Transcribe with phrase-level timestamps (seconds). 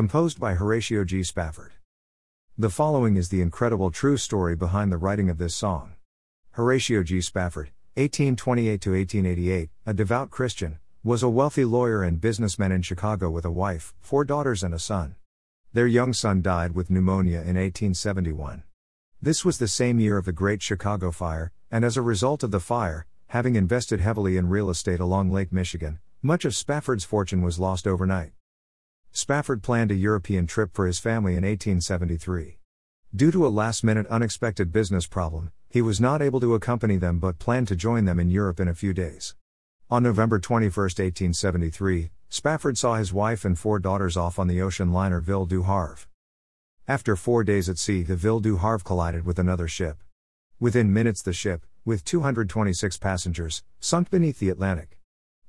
[0.00, 1.22] Composed by Horatio G.
[1.22, 1.72] Spafford.
[2.56, 5.92] The following is the incredible true story behind the writing of this song.
[6.52, 7.20] Horatio G.
[7.20, 13.44] Spafford, 1828 1888, a devout Christian, was a wealthy lawyer and businessman in Chicago with
[13.44, 15.16] a wife, four daughters, and a son.
[15.74, 18.62] Their young son died with pneumonia in 1871.
[19.20, 22.52] This was the same year of the Great Chicago Fire, and as a result of
[22.52, 27.42] the fire, having invested heavily in real estate along Lake Michigan, much of Spafford's fortune
[27.42, 28.32] was lost overnight.
[29.12, 32.58] Spafford planned a European trip for his family in 1873.
[33.14, 37.18] Due to a last minute unexpected business problem, he was not able to accompany them
[37.18, 39.34] but planned to join them in Europe in a few days.
[39.90, 44.92] On November 21, 1873, Spafford saw his wife and four daughters off on the ocean
[44.92, 46.06] liner Ville du Havre.
[46.86, 50.04] After four days at sea, the Ville du Havre collided with another ship.
[50.60, 55.00] Within minutes, the ship, with 226 passengers, sunk beneath the Atlantic.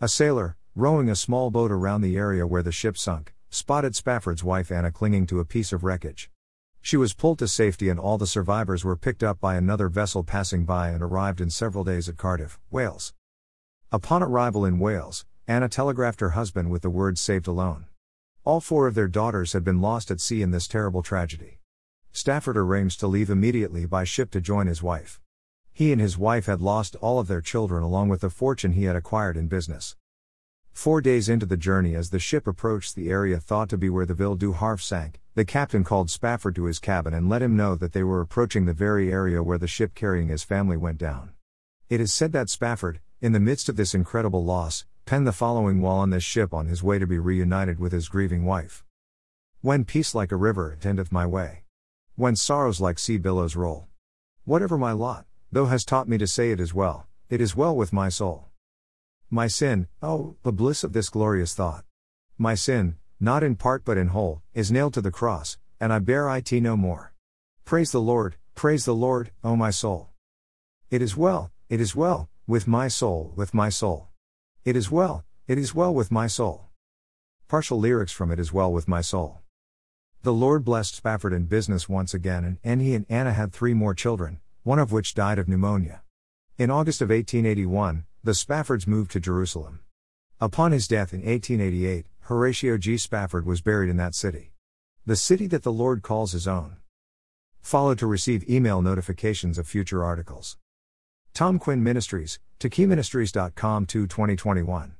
[0.00, 4.44] A sailor, rowing a small boat around the area where the ship sunk, spotted Spafford's
[4.44, 6.30] wife Anna clinging to a piece of wreckage.
[6.80, 10.22] She was pulled to safety and all the survivors were picked up by another vessel
[10.22, 13.14] passing by and arrived in several days at Cardiff, Wales.
[13.90, 17.86] Upon arrival in Wales, Anna telegraphed her husband with the words saved alone.
[18.44, 21.58] All four of their daughters had been lost at sea in this terrible tragedy.
[22.12, 25.20] Spafford arranged to leave immediately by ship to join his wife.
[25.72, 28.84] He and his wife had lost all of their children along with the fortune he
[28.84, 29.96] had acquired in business.
[30.78, 34.06] Four days into the journey, as the ship approached the area thought to be where
[34.06, 37.56] the Ville du Havre sank, the captain called Spafford to his cabin and let him
[37.56, 40.96] know that they were approaching the very area where the ship carrying his family went
[40.96, 41.32] down.
[41.88, 45.80] It is said that Spafford, in the midst of this incredible loss, penned the following
[45.80, 48.84] while on this ship on his way to be reunited with his grieving wife.
[49.62, 51.64] When peace like a river tendeth my way.
[52.14, 53.88] When sorrows like sea billows roll.
[54.44, 57.74] Whatever my lot, though has taught me to say it is well, it is well
[57.74, 58.47] with my soul.
[59.30, 61.84] My sin, oh, the bliss of this glorious thought.
[62.38, 65.98] My sin, not in part but in whole, is nailed to the cross, and I
[65.98, 67.12] bear it no more.
[67.66, 70.08] Praise the Lord, praise the Lord, O my soul.
[70.90, 74.08] It is well, it is well, with my soul, with my soul.
[74.64, 76.68] It is well, it is well with my soul.
[77.48, 79.40] Partial lyrics from It Is Well with My Soul.
[80.22, 83.94] The Lord blessed Spafford in business once again, and he and Anna had three more
[83.94, 86.02] children, one of which died of pneumonia.
[86.58, 89.80] In August of 1881, the Spaffords moved to Jerusalem.
[90.40, 92.96] Upon his death in 1888, Horatio G.
[92.96, 94.52] Spafford was buried in that city.
[95.06, 96.76] The city that the Lord calls his own.
[97.60, 100.58] Follow to receive email notifications of future articles.
[101.32, 104.94] Tom Quinn Ministries, TakiMinistries.com to 2021.